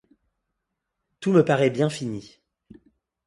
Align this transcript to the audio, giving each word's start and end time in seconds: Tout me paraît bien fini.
Tout 1.19 1.31
me 1.31 1.45
paraît 1.45 1.69
bien 1.69 1.87
fini. 1.91 2.39